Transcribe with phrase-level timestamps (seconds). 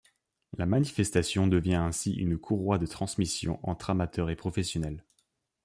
[0.57, 5.05] La manifestation devient ainsi une courroie de transmission entre amateurs et professionnels.